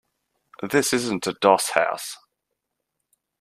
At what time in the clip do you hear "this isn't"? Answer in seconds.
0.67-1.27